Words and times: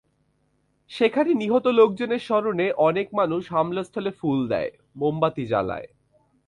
সেখানে 0.91 1.31
নিহত 1.33 1.65
লোকজনের 1.71 2.19
স্মরণে 2.19 2.67
অনেক 2.79 3.07
মানুষ 3.13 3.43
হামলাস্থলে 3.51 4.11
ফুল 4.11 4.39
দেয়, 4.47 4.71
মোমবাতি 4.95 5.43
জ্বালায়। 5.45 5.87